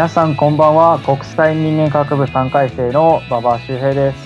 [0.00, 0.98] 皆さんこんばんは。
[1.00, 4.16] 国際人間科学部3回生の馬場周平です、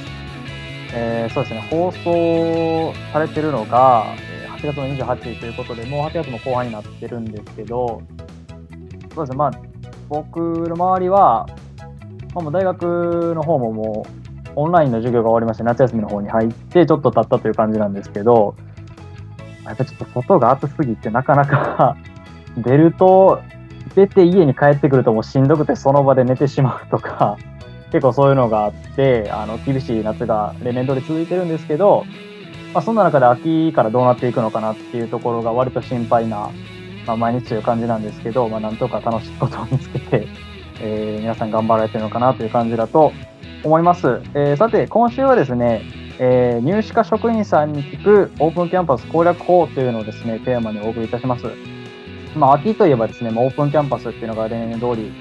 [0.95, 1.63] えー、そうですね。
[1.69, 4.15] 放送されてるのが
[4.57, 8.03] 8月の28日ということでもう8月も後半になってるんですけど
[9.17, 9.37] そうですね。
[9.37, 9.51] まあ
[10.09, 11.49] 僕の周りは、
[12.35, 18.55] まあ、もう大学の方ももうオンラインの授業が終わりまして夏休みの方に入ってちょっと経ったという感じなんですけど
[19.65, 21.97] やっぱちょっと外が暑すぎてなかなか
[22.59, 23.43] 出ると
[23.95, 27.37] 出て家に帰ってくるともうしんどくてその場で寝てしまうとか、
[27.93, 32.05] 結構そういうのがあって、あの、厳しい夏が例年通り続いてるんですけど、
[32.73, 36.51] まあ、そんな中で秋からどうなっていくのかなっていうところが割と心配な、
[37.07, 40.27] まあ、毎日という感じなんですけど、まあ、なんとか楽しいことを見つけて、
[40.81, 43.13] えー、皆さん頑張られてるのかなという感じだと
[43.63, 44.21] 思います。
[44.35, 45.83] えー、さて、今週はですね、
[46.19, 51.74] えー、入試課職員さんに聞くオープンキャンパス攻略法というのをですね、テーマにお送りいたします。
[52.35, 55.13] まあ、秋といえばですね、オープンキャンパスっていうのが例年通り、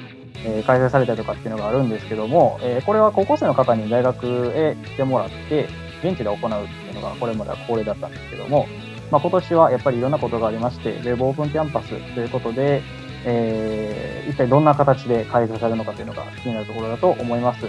[0.46, 5.68] えー、開催されたりとかっていうのがあるんですけども、えー、これは高校生の方に大学へ来てもらって、
[6.04, 8.68] 現地で行うっていうのがこれまでは恒例だったんですけども、
[9.12, 12.82] まあ、今年はやっぱりいろんなことがありまして、ウェブオープンキャンパスということで、
[13.26, 17.66] えー、一体どんな形で開催されるのかというのが気になるところだと思います。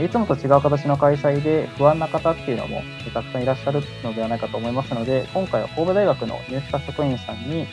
[0.00, 2.80] いつもと違う形の開催で不安な方っていうのも
[3.12, 7.66] たくさんいらっしゃるのではないかと思いますので、今回は神戸大学の入試課職員さんに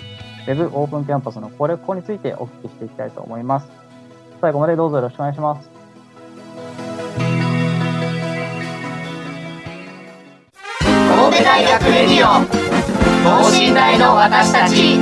[0.48, 3.70] Web オープンキャンパスの攻略法についてお聞きしていきたいと思います。
[4.42, 5.70] 最後までどうぞよろしくお願いします。
[10.82, 12.46] 神戸大学レディオ
[13.24, 14.98] 等身大の私たち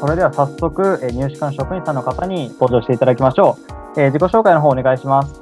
[0.00, 3.58] それでは早速、え入試官職員さんの方に登場していただきましょ
[3.96, 4.00] う。
[4.00, 5.40] えー、自己紹介の方お願いします。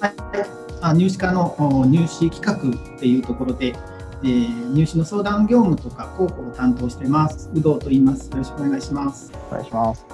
[0.00, 0.14] はい、
[0.82, 3.74] あ入試課の入試企画っていうところで、
[4.22, 7.50] えー、入試の相談業務とか広報を担当してます。
[7.54, 8.28] 有働と言います。
[8.30, 9.32] よろしくお願いします。
[9.50, 10.04] お願いします。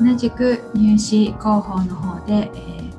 [0.00, 2.92] 同じく入試広報の方で、えー、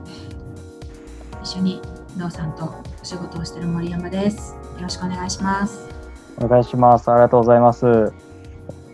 [1.43, 1.81] 一緒に
[2.15, 2.65] 有働さんと
[3.01, 4.55] お仕事をしている森山です。
[4.77, 5.84] よろしくお願いします。
[6.37, 7.09] お願いします。
[7.09, 8.13] ありがとうございます。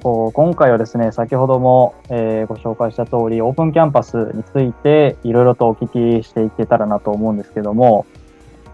[0.04, 8.06] 今回はですね、先ほども、えー、ご紹介した通り、オープンキャンパスについていろいろとお聞きしていけたらなと思うんですけども、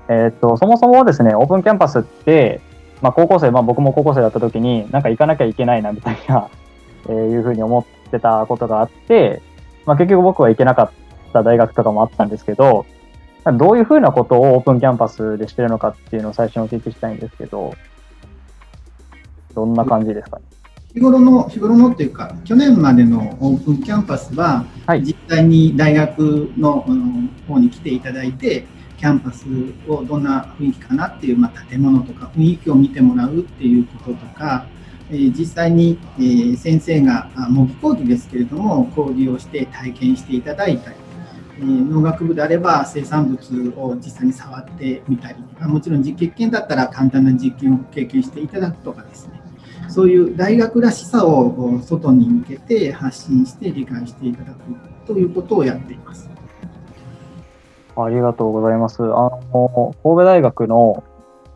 [0.08, 2.62] えー、っと、そもそもですね、オープンキャンパスって、
[3.02, 6.50] まあ、高校生、まあ、僕も高校生だった時に、なんか行かなきゃいけないなみたいな、
[7.10, 9.42] えー、いうふうに思ってたことがあって、
[9.86, 10.90] まあ、結局僕は行けなかっ
[11.34, 12.86] た大学とかもあったんですけど、
[13.44, 17.74] どういうふうなことをオープンキャンパスでしてるのかっていうのを最初にお聞きしたいんですけど、
[19.58, 20.44] どんな感じですかね？
[20.94, 26.86] 日頃の、日頃のっていうか、去年までのオープンキャンパスは、はい、実際に大学の
[27.48, 28.66] 方に来ていただいて、
[28.98, 29.46] キャンパス
[29.88, 34.66] をどんな雰囲気かなっていう、まあ、建物とか雰囲気を見てもらうっていうこととか、
[35.12, 40.96] えー、実際に、えー、先生が模擬講義ですけれども講義をして体験していただいたり、
[41.60, 49.37] えー、農学部であれば生産物を実際に触ってみたりもちろん実験験だったら簡単な実験を経験していただくとかですね
[49.98, 54.60] そういう大学らしさを外に向けて発信して理解していただく
[55.08, 56.30] ということをやっています。
[57.96, 59.02] ありがとうございます。
[59.02, 61.04] あの、神戸大学の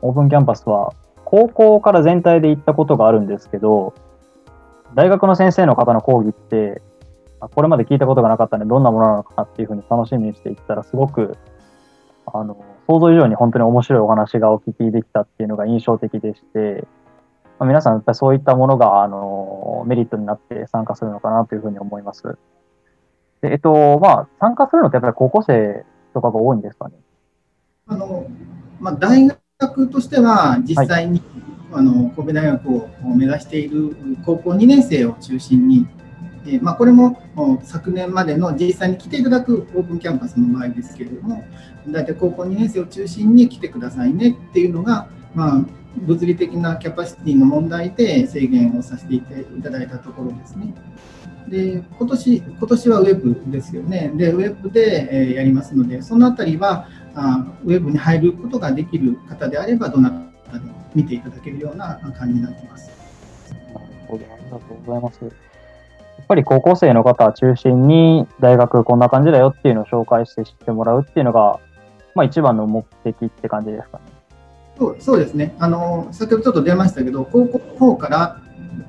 [0.01, 0.91] オープンキャンパスは、
[1.23, 3.93] 高校から全体で行ったことがあるんですけど、
[4.95, 6.81] 大学の先生の方の講義って、
[7.39, 11.37] これまで聞いたことがなかったので、どんなものなのかなっていうふうに楽しみにしていったら、すごく、
[12.25, 16.87] あの、想像以上に本当に面白いお話がお聞きできたっていうのが印象的でして、
[17.61, 22.23] まあ、皆さんやっぱりそういったものが、あの、メリットになって参加するのかなというふうに思います。
[23.43, 25.85] でえっと、まあ、参加するのってやっぱり高校生
[26.15, 26.95] とかが多いんですかね？
[27.85, 28.25] あの、
[28.79, 29.27] まあ、大
[29.59, 31.21] 学としては、実際に、
[31.71, 35.85] はい、あの神戸大学を目指している高校2年生を中心に、
[36.47, 37.21] えー、まあ、これも
[37.61, 41.43] 昨年までの実際に来ていただくオープンキャンパスの場合ですけれども、
[41.87, 49.21] 大体高校2年生を中心に来てくださいねっていうのが、まあ、物理的なキャパシティの問題で制限をさせてい
[49.61, 50.73] ただいたところですね。
[51.47, 54.11] で今年今年はウェブですよね。
[54.15, 60.11] で、ウェブで、えやりますので、そのあたりはあウェブに入ることができる方であれば、どな
[60.51, 62.89] たでも見ていただけるような感じになってます。
[63.73, 65.23] なるほど、ありがとうございます。
[65.23, 71.59] やっぱり高校生の方中心に大学こんな感じだよっていうのを紹介して知ってもらうっていうのが、
[72.15, 74.20] まあ、一番の目的って感じですかね。
[74.81, 78.41] そうそうですねあの、先ほどちょっと出ましたけど、高校の方から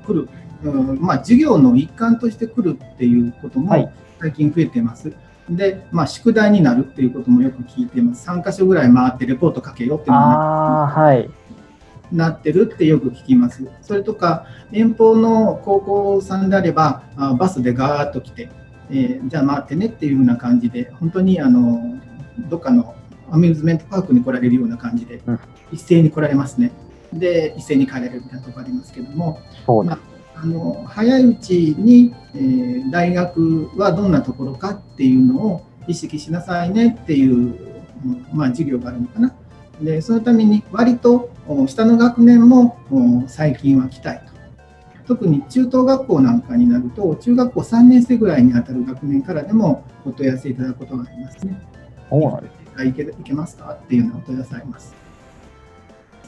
[0.07, 0.27] 来る、
[0.63, 5.09] うんまあ、授業の一環として来るっていうことも最近増えてます。
[5.09, 5.15] は
[5.51, 8.27] い、で、まあ、宿題になるっていうこともよく聞いてます。
[8.27, 11.29] 3か所ぐらい回ってレポートかけようっていうのが、はい、
[12.11, 13.63] なってるってよく聞きます。
[13.83, 18.49] それとか、遠方の高校さんであれば、あバスでガーッと来て、
[18.89, 21.99] えー、じゃあ回ってねっていうふうな感じで、本当にあの
[22.49, 22.95] どっかの
[23.33, 25.19] アミューズメントパークに来られるような感じで、
[25.71, 26.71] 一斉に来られますね。
[27.11, 29.39] で、一斉に帰れるみたいなところありますけども、
[29.83, 29.99] まあ、
[30.35, 37.57] あの早いうちに、えー、大学はどんなところかっていうのを意識しなさいねっていう、
[38.31, 39.35] まあ、授業があるのかな。
[39.81, 41.31] でそのために割と
[41.67, 42.77] 下の学年も
[43.27, 44.33] 最近は来たいと。
[45.07, 51.59] 特に中等学校なんかになると中学校3年生ぐらいにあたる学年からでもお問い合わせいただくことがありますね。
[52.75, 53.73] そうなんですいけいけますか？
[53.73, 54.93] っていうのをお問い合わせあります。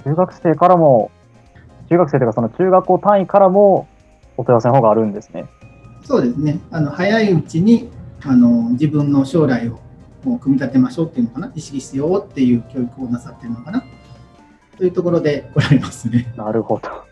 [0.04, 1.12] 中学生からも、
[1.90, 3.88] 中学生というかその中学校単位からも
[4.38, 5.46] お問い合わせの方があるんですね。
[6.04, 6.60] そうですね。
[6.72, 7.90] あの早いうちに
[8.24, 9.80] あの自分の将来を
[10.24, 13.84] もう組み立てましょうっていうのかな、意識しようっていう教育をなさってるのかな、
[14.78, 16.34] というところで来られますね。
[16.36, 16.90] なるほど。
[16.90, 17.04] ま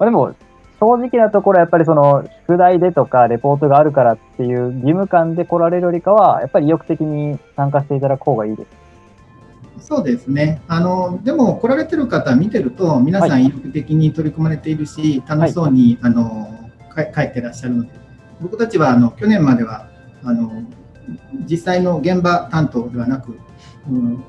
[0.00, 0.34] あ、でも、
[0.82, 8.66] 正直なところ、やっぱりその宿題でとかレポートがあるからっていう義務感で来られるよりかは、やっぱり意欲的に参加していただく方がいいで
[9.78, 9.86] す。
[9.86, 10.60] そうですね。
[10.66, 17.90] あのでも来られてる方見てると皆さん意欲的に取り組まれているし、はい、楽しそうに、あの帰ってらっしゃるので
[18.40, 19.88] 僕たちはあの去年までは
[20.24, 20.64] あの
[21.48, 23.38] 実際の現場担当ではなく、
[23.88, 24.24] うん、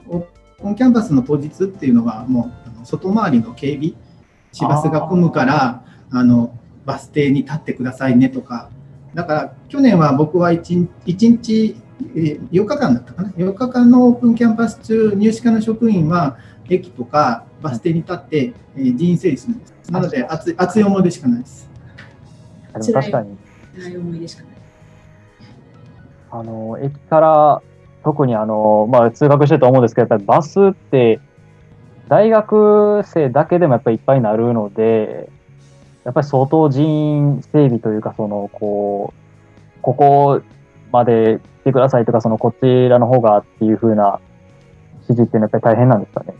[0.59, 3.93] オンキャンパスの当日っていうのはもうあの外回りの警備
[4.53, 5.83] 市バスが混むから
[6.13, 8.69] あのバス停に立ってくださいねとか。
[9.13, 11.75] だから去年は僕は 1, 1日
[12.15, 16.37] 4日間だったかな？4日間のオープンキャンパス中入試課の職員は
[16.69, 19.73] 駅とかバス停に立って、えー、人員整理するんです。
[19.91, 21.69] なので熱い熱い思い出しかないです。
[22.73, 23.37] 確かに。
[23.75, 24.53] 辛い思い出しかない。
[26.31, 27.61] あの駅から
[28.03, 31.19] 特にあの、まあ、通学してると思うんですけどやっぱりバスって
[32.09, 35.29] 大学生だけでもやっぱりいっぱいになるので
[36.03, 40.41] やっぱり相当人員整備というか、その、こう、ここ
[40.91, 44.19] まで来てくださいとか、その、こちらの方がっていうふうな
[45.03, 46.33] 指示っていうのはやっぱり大変なんですかね？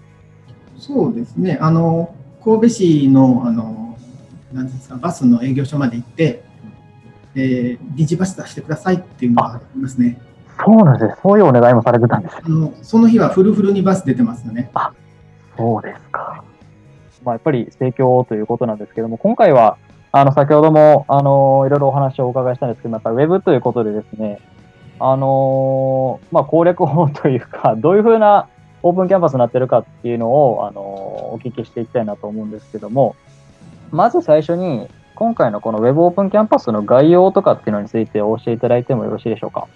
[0.77, 1.57] そうですね。
[1.61, 3.97] あの、神戸市の、あの、
[4.51, 6.43] なんですか、バスの営業所まで行って、
[7.35, 10.19] えー、臨時バス出してくださいっていうのがありますね。
[10.63, 14.69] そうなんですそういうお願いもされてたんですあのその日はフルフルにバス出てますよね。
[14.75, 14.93] あ
[15.57, 16.22] そうですか。
[17.23, 19.77] まあ、やっぱり盛況ということなんですけども、今回は、
[20.11, 24.39] あの、先ほども、あの、いろいろお話をお伺いしたんですけども、やっぱりウェブということでですね、
[24.99, 28.47] あのまあ、攻略法 というか、どういうふうな
[28.83, 33.15] オープンキャンパスになってるかっていうのを、あのお聞きしていきたいなと思うんですけども、
[33.91, 39.67] まず最初に、今回のこの Web オープンキャンパスの概要とかっていうのについてお教えいただいてもよろしいでしょうか？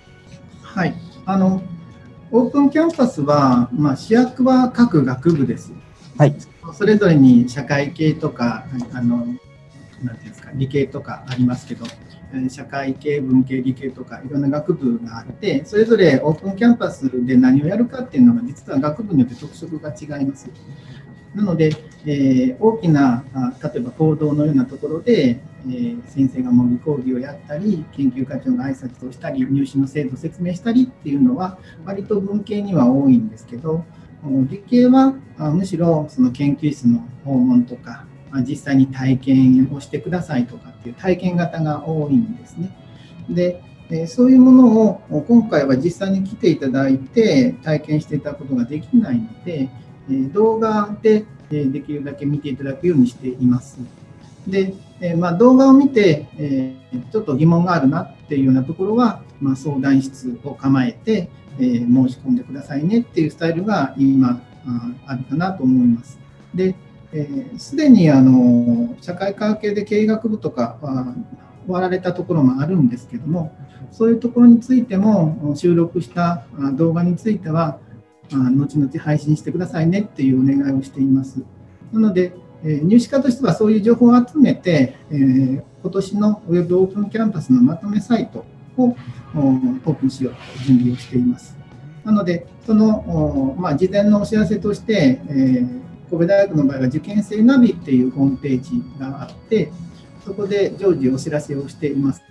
[0.63, 0.93] はい。
[1.25, 1.61] あの、
[2.31, 5.73] オープンキャンパスは、まあ、主役は各学部です。
[6.17, 6.35] はい。
[6.73, 11.85] それぞれに社会系とかあのなんていうんですか理系とかありますけど
[12.49, 20.49] 社会系文系理系とかいろんな学部があってそれぞれオープンキャンパスで何をやるかっていうのが実は学部によって特色が違います。
[21.35, 21.71] なので、
[22.05, 23.23] えー、大きな
[23.63, 33.85] 例えば報道のようなところで、えー、先生が模擬講義をやったり研究課長が挨拶をしたり入試の制度を説明したりっていうのは割と文系には多いんですけど
[34.49, 35.13] 理系は
[35.53, 38.05] むしろその研究室の訪問とか
[38.47, 42.71] 実際に体験をしてくださいとかっていう体験型が多いんですね。
[43.29, 43.61] で
[44.07, 49.69] そういうものを今回は実際に来ていただいて体験していただくことができないので、
[50.33, 53.79] 動画でできるだけ見ていただくようにしています。
[54.45, 56.75] で、えまあ、動画を見て、え
[57.11, 61.29] ちょっと疑問があるなっていうようなところは、まあ、相談室を構えて、
[61.59, 64.41] え申し込んでくださいねっていうスタイルが今
[65.05, 66.19] あるかなと思います。
[66.53, 66.75] で、
[67.57, 71.13] す、で、にあの社会科学系で経営学部とかは
[71.65, 73.55] 終わられたところもあるんですけども、
[73.91, 77.79] そういうところについても収録した動画については、
[78.29, 81.39] 後々配信してくださいねっていうお願いをしています。
[81.93, 82.33] なので、
[82.63, 88.45] え入試課としてはそういう情報を集めて、え今年のウェブオープンキャンパスのまとめサイト
[88.77, 88.95] を
[89.35, 91.57] オープンしようと準備をしています。
[92.03, 99.71] なので、その、まあ、事前のお知らせとして、えー、神戸大学の場合は受験生ナビっていうホームページがあって、
[100.23, 102.21] そこで常時お知らせをしています。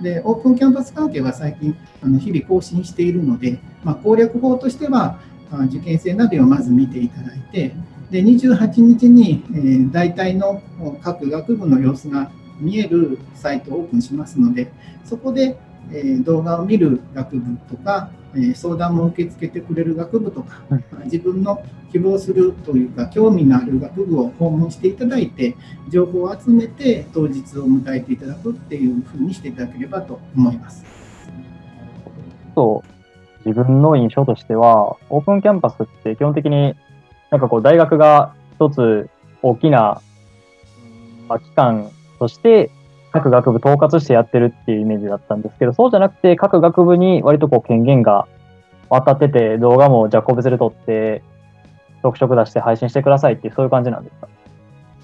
[0.00, 5.20] で、オープンキャンパス関係は最近、あの日々更新しているので、まあ、攻略法としては、
[5.68, 7.72] 受験生ナビをまず見ていただいて、
[8.10, 10.62] で28日に、えー、大体の
[11.02, 14.70] 各学部の様子が見えるサイトをオープンしますので、
[15.04, 15.58] そこで、
[15.92, 20.60] えー、動画を見る学部とか、え相談も受け付けてくれる学部とか、
[21.04, 25.56] 自分の希望するというか興味のある学部を訪問していただいて
[25.88, 30.84] 情報を集めて当日を迎えていただくっていうふうにしていただければと思います。
[32.54, 32.82] そ
[33.44, 36.74] う自分の印象としてはオープンキャンパスって基本的に
[37.30, 39.08] なんかこう大学が一つ
[39.42, 40.02] 大きな、
[41.28, 42.70] まあ、機関として
[43.12, 48.26] 各学部統括してやってるっていうイメージだったんですけど、そうじゃなくて各学部に割とこう権限が
[48.90, 51.22] 渡ってて、動画もじゃあ個別で撮って、
[52.02, 54.28] 特色出して配信してくださいっていう、そういう感じなんですか？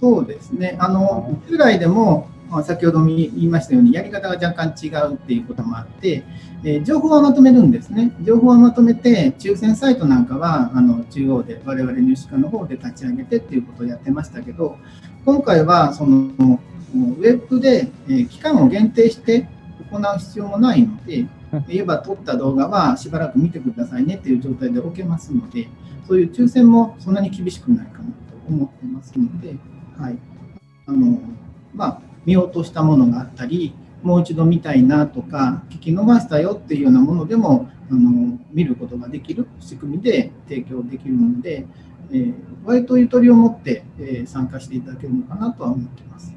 [0.01, 0.77] そうですね。
[0.79, 6.23] あの、従来でも、まあ、先ほども言いましたように、やり方が若干違うっていうこともあって、
[6.63, 8.13] えー、情報はまとめるんですね。
[8.23, 14.77] 情報はまとめて、抽選サイトなんかは、あの、中央で、我々入試課の方で立ち上げてっていうことをやってましたけど、
[15.25, 16.61] 今回は、その、
[16.95, 19.49] ウェブで、え期間を限定して
[19.91, 21.27] 行う必要もないので、
[21.69, 25.69] 言えば撮った動画はしばらく見てくださいねっていう状態で置けますので、
[26.07, 28.13] そういう抽選もそんなに厳しくないかなと
[28.49, 29.57] 思ってますので、
[29.99, 30.19] はい
[30.87, 31.19] あの
[31.75, 41.67] まあ、見落としたものがあったり、もう一度見たいなとか、聞き逃したよっていうようなものでもあの見ることができる仕組みで提供できるので、
[42.11, 42.35] えー、
[42.65, 46.34] 割とゆとりを持って、えー、参加していただけるのかなとは思ってます。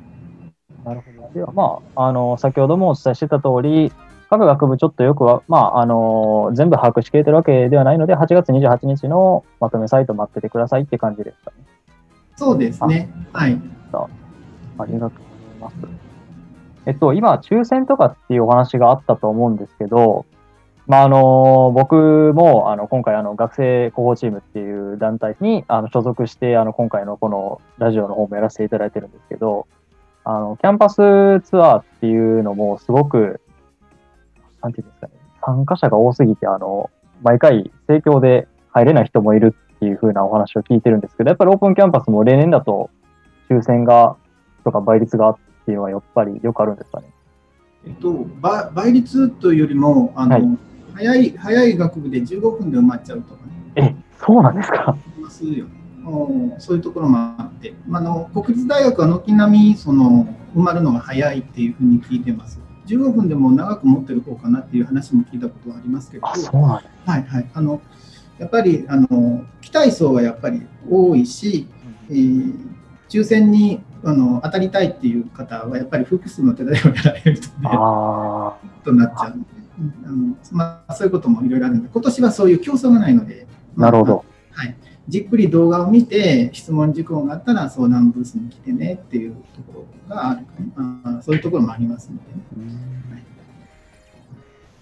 [0.87, 1.33] なるほど。
[1.33, 3.91] では、まあ、あの、先ほどもお伝えしてた通り、
[4.29, 11.57] 各学部ちょっとよくは、まあ、あの、全部把握しきれてるわけではないので、8月28日のまとめサイト待っててくださいって感じですかね。
[12.37, 13.09] そうですね。
[13.33, 13.59] はい。
[14.79, 15.09] ありがとう
[15.59, 15.75] ございます。
[16.85, 20.25] えっと、今、抽選とかっていうお話があったと思うんですけど、
[20.87, 29.67] まあ、あの、僕も、あの、今回、あの、学生広報チームっていう団体に、あの、所属して、あの、今回のこのラジオの方もやらせていただいてるんですけど、
[30.29, 30.95] あの、キャンパス
[31.47, 33.39] ツアーっていうのもすごく、
[34.61, 35.13] なんていうんですかね、
[35.45, 36.89] 参加者が多すぎて、あの、
[37.23, 42.89] 毎回盛況で入れない人もいるっていう風なお話を聞いてるんですけど、やっぱりオープンキャンパスも例年だと
[43.49, 44.17] 抽選が、
[44.65, 47.07] とか倍率がっていうのはやっぱりよくあるんですかね？
[47.85, 48.25] えっと、
[48.73, 50.57] 倍率というよりも、あの、はい、
[50.93, 53.51] 早い、早い学部で15分で埋まっちゃうとかね。
[53.77, 54.97] え、そうなんですか？
[55.21, 55.76] ますよね。
[56.59, 62.59] そういうところもあって、あの国立大学は軒並みその埋まるのが早いっていうふうに聞いてます。
[62.87, 66.43] 15分でも長く持ってる方かなっていう話も聞いたことはありますけど、はい
[67.05, 67.81] はい、あの
[68.39, 71.67] やっぱりあの期待層がやっぱり多いし、
[72.09, 72.55] えー、
[73.09, 77.69] 抽選にあの当たりたいっていう方はやっぱり複数の手代をやられると、ね、
[78.85, 79.49] となっちゃうので、
[80.05, 84.25] あのまあ、そういうこともいろいろあるので、今年はそういう競争がないので、なるほど。
[84.51, 84.75] はい
[85.07, 90.45] じっくり動画を見て質問事項があったら相談ブースに来てねっていうところがある
[90.75, 93.23] あそういうところもありますので、ね、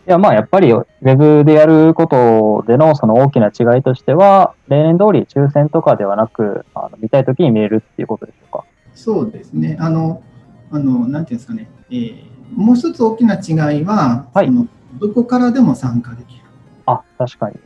[0.07, 0.09] い。
[0.09, 8.65] やまあやっぱりウェブでやることでのその大きな違いとしては例年通り抽選とかではなくあの見たいときに見えるっていうことでしょうか？
[8.93, 9.77] そうですね。
[9.79, 10.23] あの
[10.71, 14.67] あのなんていうんですかね、えー、もう一つ大きな違いは、はい、その
[14.99, 16.43] どこからでも参加できる。
[16.87, 17.57] あ確かに。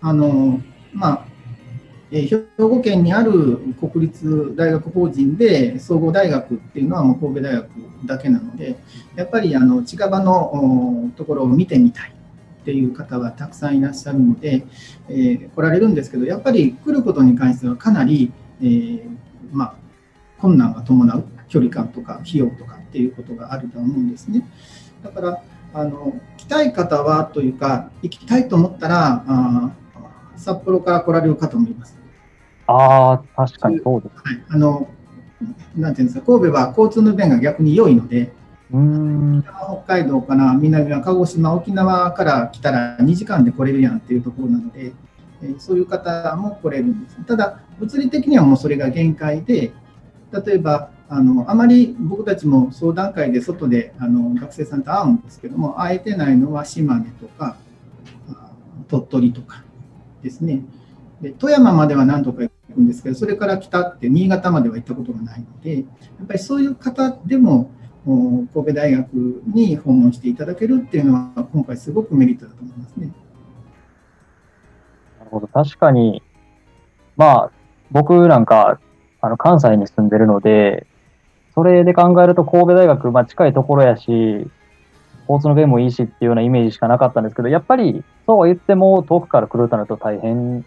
[0.00, 0.60] あの
[0.92, 1.27] まあ
[2.10, 7.68] え兵庫県にある国立大学法人で総合大学っていうのはもう神戸大学
[8.06, 8.76] だけなので
[9.14, 12.12] やっぱりあの近場のところを見てみたい
[12.62, 14.64] っていう方はたくさんいらっしゃるので、
[15.08, 19.02] えー、来られるんですけどやっぱり来ることに関してはかなり、えー、
[19.52, 19.74] まあ、
[20.40, 24.46] 困難が伴う距離感とか費用とかっていうことがあると思うんですね。
[25.02, 25.42] だから
[25.74, 29.70] あの来たい方はというか、行きたいと思ったら、あ
[30.36, 31.97] 札幌から来られる方もいます。
[32.68, 34.14] ああ、確かにそうです。
[34.22, 34.88] はい、あの
[35.76, 38.32] なんていうんですか、神戸は交通の便が逆に良いので、
[38.70, 39.42] うん
[39.86, 44.92] 北海道から南は鹿児島、沖縄から来たら2時間で来れるやんっていうところなので、
[45.42, 47.16] えー、そういう方も来れるんです。
[47.24, 49.72] ただ、物理的にはもうそれが限界で、
[50.32, 57.56] 例えば、あのあまり僕たちも相談会で外であの学生さんと会うんですけども、会えてないのは島根とか、
[58.88, 59.64] 鳥取とか
[60.22, 60.60] ですね。
[61.22, 65.82] で富山までは何とか行くんですけど、それから北って新潟までは行ったことがないので、や
[66.22, 67.70] っぱりそういう方でも
[68.06, 73.12] 神戸大学に訪問していただけるっていうのは、今回すごくメリットだと思いますね。
[75.18, 76.22] なるほど、確かに、
[77.16, 77.50] まあ、
[77.90, 78.80] 僕なんか、
[79.20, 80.86] あの関西に住んでるので、
[81.54, 84.06] それで考えると神戸大学、まあ、近いところやし、
[85.28, 90.64] 交通の便もいいしっていうようなイメージしかなかったんですけど、やっぱりそうは言っても遠くから来るとなると大変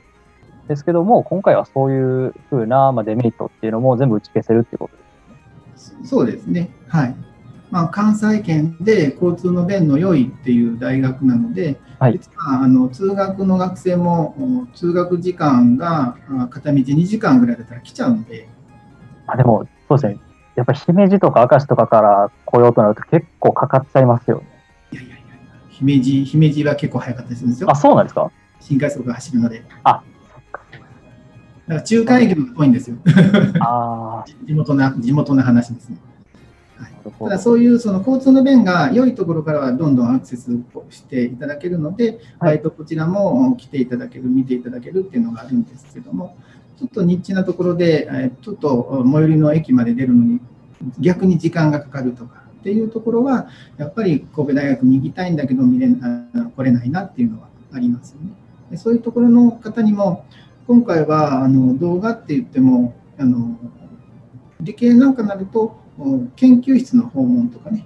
[0.72, 6.00] ですけども、今回はそういうふうな、まあ、デメリットっていうのも全部打ち消せるっていうことですね。
[6.06, 6.70] そうですね。
[6.88, 7.16] はい。
[7.70, 16.18] まあ、関西圏で交通の便の良いっていう大学なので、はい、実はあの通学の学生も通学時間が
[16.50, 18.50] 片道2時間ぐらいだったら来ちゃうんで。
[19.28, 20.20] あでも、そうですね。
[20.56, 24.44] やっぱり姫路とか明石とかから来ようとなると結構かかっちゃいますよね。
[24.92, 25.25] いやいやいや、
[25.70, 27.72] 姫路、姫路は結構早かったりするんですよ。
[27.72, 28.30] あ、そうなんですか？
[28.60, 29.63] 新快速が走るので。
[29.86, 30.01] あ、だ
[31.72, 32.98] から中間駅の遠いんですよ。
[33.62, 35.98] あ 地元の地元の話ですね。
[36.75, 40.51] はい、ただそういうその交通の便が良いところからはどんどんアクセス
[40.90, 46.36] していただけるので、はい、こちらも来ていただける、見ていただけるっていうのがあるんですけども、
[46.78, 50.40] ちょっとニッチなところで、えちょっと最寄りの駅まで出るのに
[51.00, 53.48] 逆に時間がかかるとかっていうところは、
[53.78, 58.32] やっぱり神戸大学に行きたいんだけど見れ来れないなっていうのはありますよね。
[58.72, 60.25] でそういうところの方にも、
[60.72, 63.60] 今回はあの動画って言ってもあの
[64.62, 65.75] 理系なんかになると
[66.38, 67.86] 研究室の訪問とかね、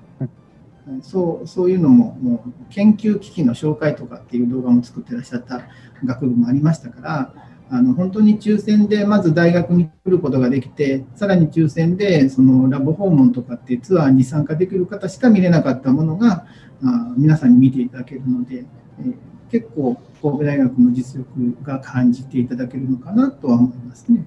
[1.02, 5.64] そうそういうのももう研究機器の紹介とかっていう動画も作ってらっしゃった
[6.04, 7.34] 学部もありましたから
[7.72, 16.46] あの本当に抽選でまず大学に来ることができてさらに抽選でそのラボ訪問とかってツアーに参加できる方しか見れなかったものが
[16.84, 18.68] あ皆さんに見ていただけるので、
[19.00, 24.26] えー結構神戸大学の実力が感じていただけるのかなとは思いますね。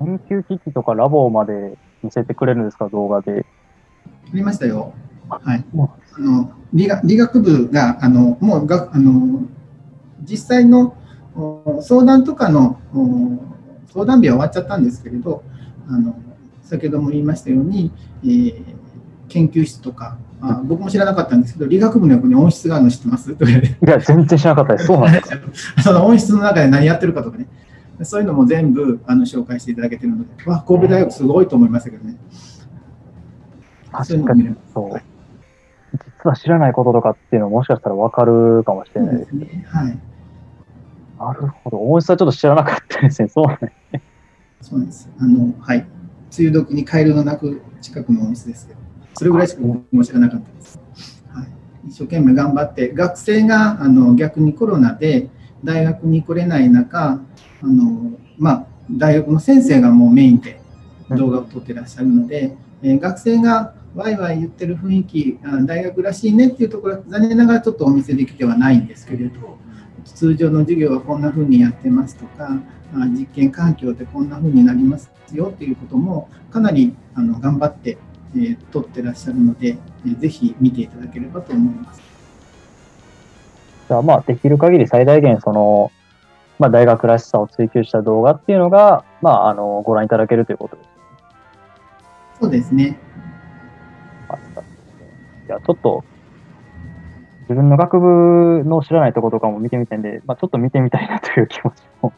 [0.00, 3.46] 研究機器とかラボまで見せてくれるんですか、動画で。
[4.06, 4.92] ありましたよ。
[5.28, 5.64] はい。
[6.16, 9.42] あの理学理学部が、あのもうがあの
[10.22, 10.96] 実際の
[11.80, 12.80] 相談とかの
[13.92, 15.44] 相談日は終わっちゃったんですけれど、
[15.88, 16.16] あの
[16.62, 17.92] 先ほども言いましたように、
[18.24, 18.62] えー、
[19.28, 23.32] 研究室とかあ僕も知らなかったんですけど、理学部の横に温室があるの知ってます？
[23.32, 23.34] い
[23.82, 24.86] や、全然知らなかったです。
[24.86, 25.28] そうなんです
[25.76, 25.82] か？
[25.82, 27.46] その温室の中で何やってるかとかね、
[28.02, 32.16] そういうのも全部あの紹介していただけてるので、わ神戸大学すごいと思いましたけどね。
[33.90, 35.00] 確かにそう。
[35.92, 39.64] 実は知らないこととかっていうのももしかしたら分かるかもしれないですね。
[39.68, 39.98] はい。
[41.18, 41.78] なるほど。
[41.78, 43.28] 温室はちょっと知らなかったですね。
[43.28, 44.02] そうなんですね。
[44.60, 45.10] そうなんです。
[45.18, 45.78] あの、はい。
[45.78, 45.88] 梅
[46.48, 48.78] 雨時にカエルの鳴く近くの温室ですけど。
[49.18, 50.80] それぐらいしか僕も知らなかったです。
[51.34, 51.48] はい、
[51.88, 55.28] 一生懸命頑張って、学生があの逆にコロナで
[55.64, 57.20] 大学に来れない中、
[57.60, 60.60] あのまあ、大学の先生がもうメインで
[61.10, 69.58] 動画を撮ってらっしゃるので、えー、学生がワイワイ言ってる雰囲気あ、大学らしいねっていうところは残念ながらちょっとお見せできてはないんですけれど、
[70.04, 72.50] 通常の授業はこんな風にやってますとか、
[73.08, 77.98] 実験環境でこんな風になりますよっていうこともかなりあの頑張って
[78.34, 82.02] えー、撮ってらっしゃるので、えー、ぜひ見ていただければと思います。
[83.88, 85.90] じゃあ、まあ、できる限り最大限、その、
[86.58, 90.88] まあ、大学らしさを追求した動画っていうのが、まあ、あの、ご覧いただけるということです。
[92.40, 92.98] そうですね。
[95.46, 96.04] じゃあ、ちょっと、
[97.42, 102.12] 自分の学部の知らないところとかも見てみたいんで、まあ、ちょっと見てみたいなという気持ちも、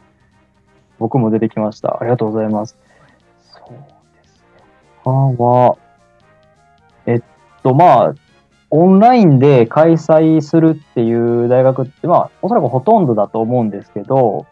[0.98, 1.98] 僕も出てきました。
[2.00, 2.76] ありがとうございます。
[3.38, 4.44] そうですね。
[5.04, 5.78] 他は、
[7.62, 8.14] と、まあ、
[8.70, 14.46] オンラインで開催するっていう大学って、まあ、おそらくほとんどだと思うんですけど、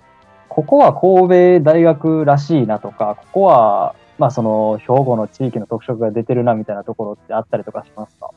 [0.48, 8.30] ここは神戸大学らしいなとか、ここは、まあ、その、兵庫の地域の特色が出てるなみたいなところってあったりとかしますか？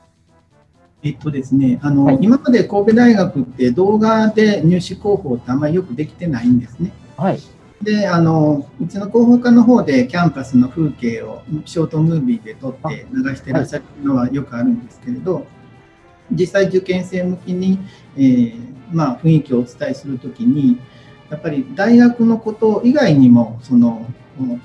[1.03, 6.91] えっとですね、あの、はい、今まで神戸大学って動画で入試広報ってあんまりよくできてないんですね。
[7.17, 7.39] はい。
[7.82, 15.48] であのうちの広報課の方でキャンパスの風景をショートムービーで撮って流してらっしゃるのはよくあるんですけれど、
[16.32, 17.80] 実際受験生向きに、
[18.15, 18.56] えー、
[18.91, 20.80] まあ、雰囲気をお伝えするときに、
[21.30, 24.06] やっぱり大学のこと以外にもその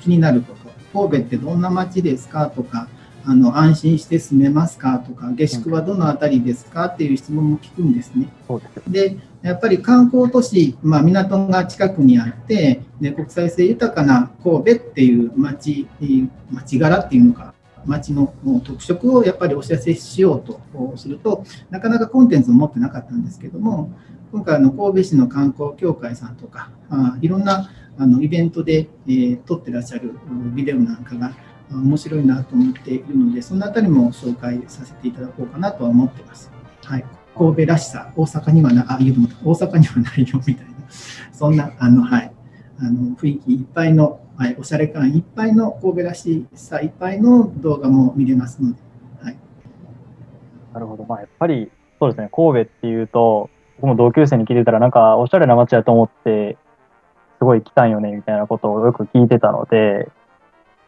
[0.01, 2.49] 気になること神戸ってどんな街ですか？
[2.49, 2.89] とか
[3.25, 4.99] あの安心して住めますか？
[4.99, 6.87] とか下宿はどの辺りですか？
[6.87, 8.29] っていう質問も聞くんですね。
[8.89, 15.87] でやっぱり観光都市、まあ、港が近くにあってで国際性豊かな神戸っていう街
[16.53, 17.55] 街柄っていうのか
[17.85, 20.61] 街の特色をやっぱりお知らせしようと
[20.97, 23.91] するとなかなかコンテンツを持ってなかったんですけども
[24.33, 30.13] 今回の神戸市の観光協会さんとかあいろんなあのイベントで、えー、撮ってらっしゃる
[30.55, 31.33] ビデオなんかが
[31.71, 36.51] 面白いなと思っているのでそのあたりも紹介させていただこうかなとは思ってます。
[36.85, 37.05] はい、
[37.37, 40.73] 神戸らしさ大阪にはなあ言う大阪にはないよみたいな。
[41.33, 42.33] そんなあの、はい、
[42.79, 48.79] あの雰囲気いっぱいの、はい、おしゃれ感いっぱいの神戸らしさいっぱいの動画も見れますので。
[49.23, 49.37] はい、
[50.75, 53.49] なるほど、まあ、やっぱりそうですね神戸っていうと
[53.81, 56.57] 僕も同級生に聞いてたらなんかおしゃれな街だと思って
[57.39, 60.11] すごい来たんよねみたいなことをよく聞いてたので、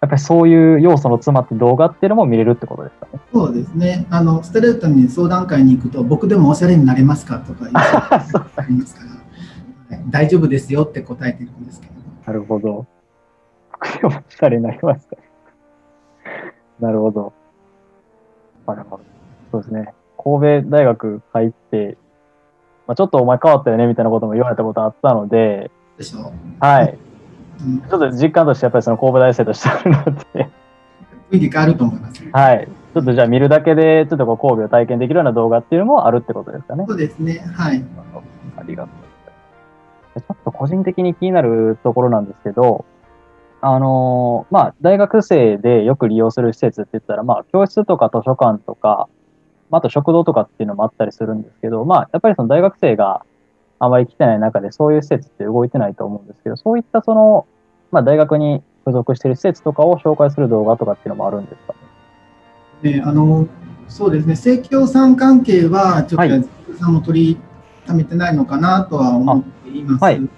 [0.01, 3.20] やっぱりそういう要素の詰まった動画っていうのも見れるってことですかね？
[3.33, 4.07] そうですね。
[4.11, 8.24] あのストレートに相談会に行くと、僕でもおしゃれになれますかとか言 あ
[8.68, 9.08] りますから、
[10.11, 11.92] 大丈夫ですよって答えてるんですけど。
[12.27, 12.87] なるほど。
[13.72, 15.16] 僕でもおしゃれになりますか
[16.81, 17.33] なるほど。
[18.66, 19.03] なるほど。
[19.51, 19.94] そうですね。
[20.22, 21.96] 神戸大学入って、
[22.87, 26.98] まあ、ちょっとお前変わったよねみたいなことも言われたことあったので、でしょはい。
[27.61, 30.48] うん、ちょっと実感としてやっぱりその神戸大生としてあるので
[31.31, 32.68] 雰囲気変わると思います、はい。
[32.94, 36.85] ちょっとじゃあ見るだけで、ちょっとこう神戸を体験できるような動画っていうのもあるってことですかね。
[36.88, 37.38] そうですね。
[37.55, 37.85] はい。
[38.57, 39.08] ありがとう。
[40.20, 42.85] ちょっと個人的に気になるところなんですけど、
[43.61, 49.09] あのー、まあ、大学生でよく利用する施設って言ったら、まあ、教室とか図書館とか、
[49.70, 53.24] あと食堂とかっていうのもあったりするんですけど、まあ、やっぱりその大学生が
[53.81, 57.46] あまり来てない中で、そういう施設って動いてないと思うんですけど、そういったその、
[57.90, 61.74] まあ、大学に所属している施設とかを紹介する動画とかっていうのもあるんですか？
[62.83, 63.02] ね。
[63.04, 63.46] あの
[63.88, 66.28] そうですね、生協さん関係は、ちょっ
[66.72, 67.38] と、さんも取り
[67.87, 70.02] ためてないのかなとは思っています。
[70.02, 70.28] はい、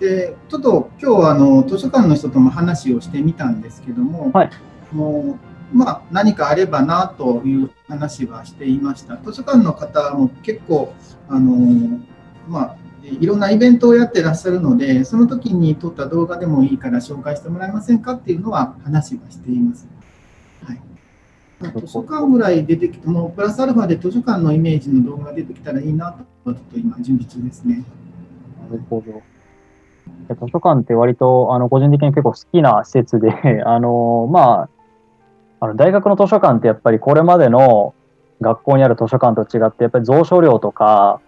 [0.00, 4.50] でちょっと今日はあの図書館の人とも話をしてみたんですけども、はい、
[4.92, 9.18] もうまあ、何かあればなという話はしていました。
[9.18, 10.94] 図書館の方も結構
[11.28, 12.00] あの、
[12.48, 19.88] まあ、いろんなイベントをやってらっしゃるので、その時に撮った動画でもいいから紹介してもらえませんかっていうのは話はしています。
[20.64, 20.80] はい、
[21.80, 27.84] 図書館ぐらい出てきても、プラスアルファで図書館のイメージの動画が出てきたらいいなと、ちょっと今、準備中ですね。
[28.70, 29.22] なるほど。
[30.34, 34.68] 図書館って割とあの個人的に結構好きな施設で、 あのまあ、
[35.60, 37.94] あの大学の図書館ってやっぱりこれまでの
[38.40, 41.20] 学校にある図書館と違って、やっぱり蔵書量とか、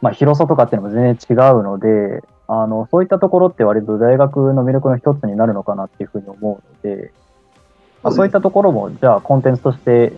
[0.00, 7.12] まあ、広さとかっていうのも全然違うので、あの、そういったところって割と大学の魅力の一つになるのかなっていうふうに思うので、
[8.02, 10.12] まあ、そういったところも、じゃあコンテンツとして、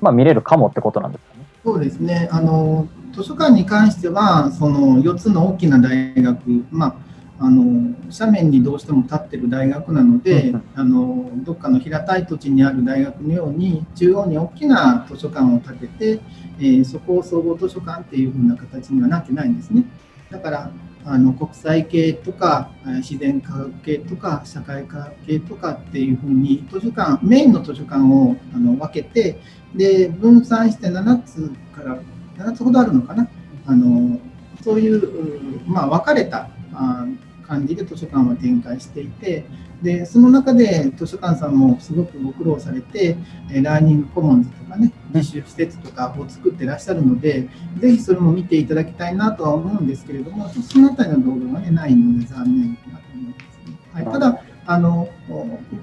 [0.00, 1.44] まあ、見れるかもってことなんですかね。
[1.64, 2.28] そうですね。
[2.30, 6.38] あの、図書館に関しては、その4つの大きな大学、
[6.70, 6.98] ま
[7.38, 16.20] あ、あの斜面にどうしても立ってる大学なので、あのどっかの平たい土地にある大学のように中央に大きな図書館を建てて、
[16.58, 19.84] えー、そこを総合図書館っていう風な形にはなってないんですね。
[20.30, 20.70] だから
[21.06, 29.40] あの国際系とか自然科学系とか社会科学系とかっていうふうに図書館メインの図書館をあの分けて
[29.74, 31.98] で分散して7つから
[32.36, 33.28] 7つほどあるのかな？
[33.66, 34.20] あの
[34.62, 37.06] そういう、まあ、分かれたあ
[37.46, 39.44] 感じで図書館は展開していて
[39.82, 43.16] でその中で図書館さんもすごくご苦労されて
[43.62, 55.08] ラーニングコモンズとかね自習施設とかを作ってらっしゃるのでぜひそれも見ていただきたいなとは思うんですけれどもその辺りの動画が、ね、ないので残念だと思います、ね、はい、ただあの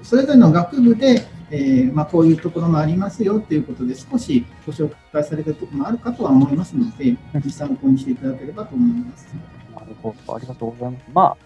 [0.02, 7.16] それぞれの学部で、えー、まあ、こういうところもありますよということで少しご紹介されてるところもあるかとは思いますので
[7.48, 9.28] 参考にしていただければと思います。
[9.72, 11.04] なるほどありがとうございます。
[11.14, 11.36] ま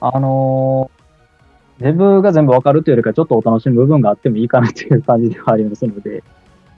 [0.00, 6.22] ああのー、全部が全部わかるというよりか、ちょっとお楽しむ部分があってもいいかなという感じではありますので、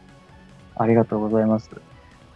[0.74, 1.70] ありがとうございます。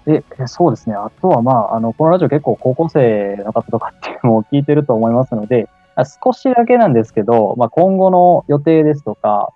[0.05, 0.94] で、そうですね。
[0.94, 5.68] あとは、まあ、あの、このラジオ結構高校生の方とかっていうのも聞いてると思いますので、
[6.22, 9.53] 少しだけなんですけど、まあ、今後の予定ですとか、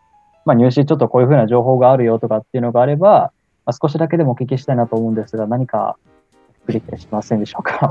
[0.51, 3.33] まあ、入試ちょっとこういうふうな情報があるよとかっていうのがあれば、
[3.65, 5.97] まあ、少しだけでもお聞きしたいなと思うんですが、何か
[6.67, 7.89] クリックしませんでしょうか？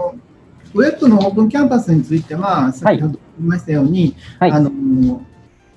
[0.73, 4.71] ウェブのオープンキャンパスについては、先ほど言いましたように、はい、あの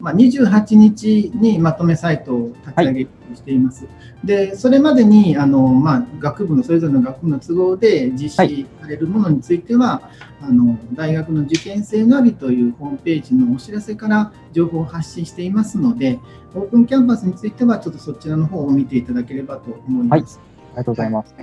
[0.02, 3.00] まあ、28日にまとめサイトを立ち上げ
[3.36, 3.86] しています。
[4.24, 10.10] で、それまでにあの、まあ、学部のそれぞれの学部の都合で実施されるものについては、は
[10.42, 16.18] い、あの大学の受験生ナビというホームページのお知らせから情報を発信していますので、
[16.56, 20.38] オープンキャンパスについてはちょっとそちらの方を見ていただければと思います。
[20.38, 21.34] はい、ありがとうございます。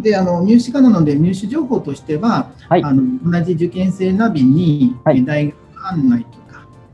[0.00, 5.54] であの入試可なので入試情報としては、はい、あの同じ受験生ナビに大学
[5.86, 6.26] 案内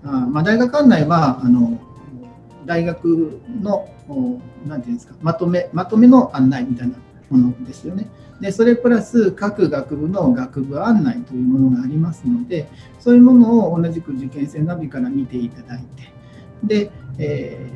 [0.04, 1.78] あまあ、大学案内はあの
[2.66, 3.88] 大学の
[4.66, 6.96] なんていうんですかまとめまとめの案内みたいな
[7.30, 8.08] ものですよね。
[8.40, 16.12] でそれプラス各学部の学部案内というものがありますのでそういうものを同じく受験生ナビから見ていただいて
[16.64, 17.70] で、え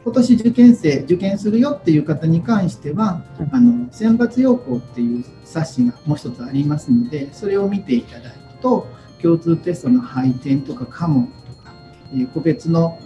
[0.00, 8.86] ー、今年受験生受験するよっていう方に関してはあの選抜要項っていう冊子がもう一つありますのでそれを見ていただくと
[9.24, 11.72] 共通テストの配点とか科目とか、
[12.14, 12.98] え個別の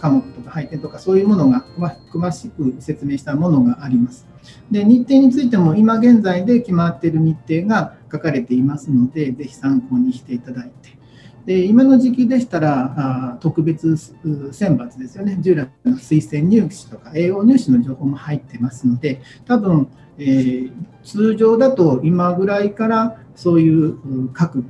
[0.00, 1.64] 科目とか配点とかそういうものが
[2.12, 4.28] 詳しく説明したものがあります。
[4.70, 10.96] で日程についても今現在で決まっている日程が書かれていますので、ぜひ参考にしていただいて。
[11.44, 24.64] で今の時期でしたら特別選抜ですよね、従来の推薦入試とか栄養入試の情報も入ってますので、多分、えー、通常だと今ぐらいからそういう各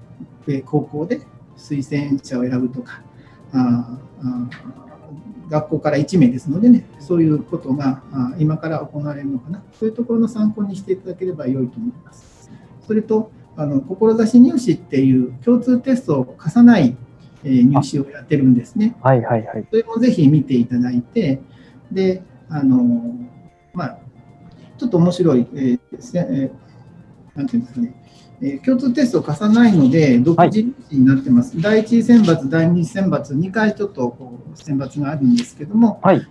[0.64, 1.20] 高校で
[1.56, 3.02] 推薦者を選ぶとか、
[3.52, 4.78] ああ
[5.48, 8.02] 学校から1名ですのでね、そういうことが
[8.38, 12.50] 今から行われるのかな、そういうところの参考にしていただければ良いと思います。
[12.86, 16.96] それと、あの志入試っていう共通テストを課さない、
[17.42, 18.96] えー、入試をやってるんですね。
[19.02, 19.66] はいはいはい。
[19.68, 21.40] それもぜひ見ていただいて、
[21.90, 23.16] で、あの、
[23.74, 23.98] まあ、
[24.76, 25.78] ちょっと面白い、えー、
[26.14, 27.94] えー、なんていうんですかね、
[28.40, 31.54] えー、共通テストを課さないので、独自になってます。
[31.56, 36.26] はい、第一選抜、第二選抜、2回ちょっとこう選抜があるんですけども、はい、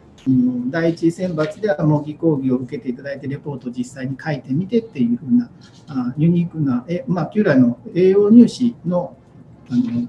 [0.70, 5.50] 第一選抜では模擬講義を受けていただいて、レポートを実際に書いてみてっていうふうな、
[5.88, 9.18] あユニークな、えまあ、旧来の栄養入試の
[9.70, 10.08] あの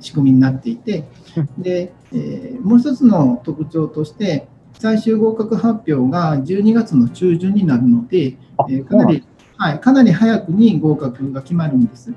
[0.00, 1.04] 仕組みになっていて、
[1.58, 8.36] でえー、もう一つの特徴として、最終合格発表が12月の中旬になるので、
[8.68, 9.24] えー、かなり
[9.58, 12.14] はい、かなり早くに合格が決まるんです。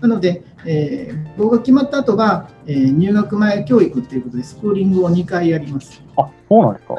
[0.00, 6.02] なので、えー、合格決まった後は、えー、入学前教育ということで、スクーリングを2回やります。
[6.16, 6.96] あそうなんですか。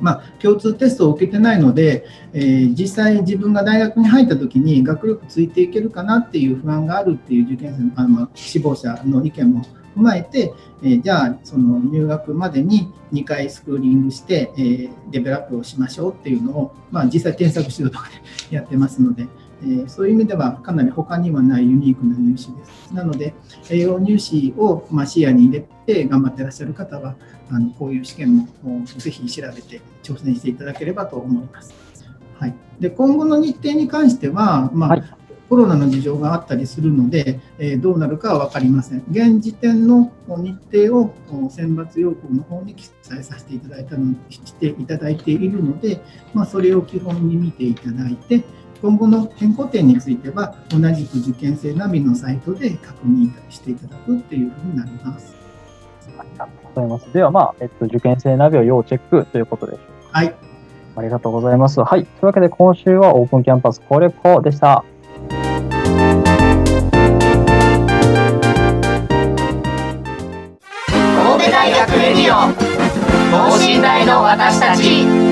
[0.00, 9.62] まあ、共通テストを受けてないので、えー、実際自分が大学に入った時に学力ついていけるかなっていう不安があるっていう受験生あの志望者の意見も
[9.96, 18.16] 踏まえて、え、じゃあその入学までに2回スクーリングして、え、デベロップをしましょうっていうのを、まあ、実際添削指導とかで
[18.56, 19.26] やってますので、
[19.64, 22.94] え、そういう意味ではかなり他にはないユニークな入試です。
[22.94, 23.34] なので
[23.70, 27.16] 栄養入試を、ま、視野に入れて頑張ってらっしゃる方は
[27.50, 28.46] あのこういう試験も
[28.84, 31.74] ぜひ調べて挑戦していただければと思います。
[32.38, 35.18] はい、で今後の日程に関しては、まあ、はい
[35.48, 39.04] コロナの事情があったりするので、えー、どうなるかは分かりません。
[39.10, 41.14] 現時点の日程を
[41.50, 46.00] 選抜要項の方に記載させていただいたのしていただいているので、
[46.34, 48.44] まあ、それを基本に見ていただいて、
[48.80, 55.34] 今後の変更点については、同じく受験生ナビのサイトで確認していただくっていうふうになります。
[56.16, 57.12] ありがとうございます。
[57.12, 60.18] では、まあ、えっと、受験生ナビを要チェックということでしょうか。
[60.18, 60.34] はい。
[60.96, 61.80] ありがとうございます。
[61.80, 62.04] はい。
[62.04, 64.84] というわけで、今週はオープンキャンパス攻略法でした。
[74.08, 75.27] の私たち。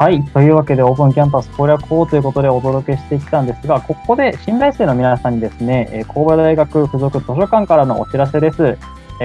[0.00, 0.24] はい。
[0.24, 8.78] というわけで、オープンキャンパス攻略法ということでお届けしてきたんですが、ここで新来生の皆さんにですね、神戸大学附属図書館からのお知らせです。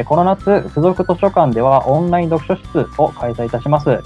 [0.04, 4.02] この夏、附属図書館ではオンライン読書室を開催いたします。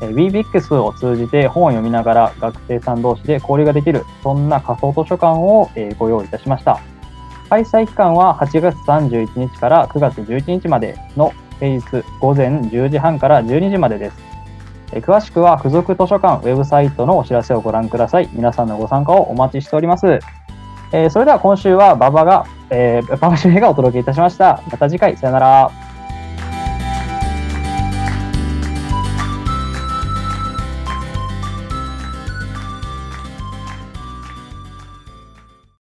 [0.00, 6.80] WeBix を通じて本を読みながら学生さん同士で交流ができる、そんな仮想図書館をご用意いたしました。
[7.50, 14.35] 開催期間は8月31日から9月11日までの平日午前10時半から12時までです。
[14.92, 18.28] え詳しくは付属図書館ウェブサイトのお知らせをご覧ください。
[18.32, 20.20] 皆さんのご参加をお待ちしております。
[20.92, 24.62] えー、それでは今週は馬場が、えー、馬場周平がお届けいたしました。
[24.70, 25.85] また次回、さよなら。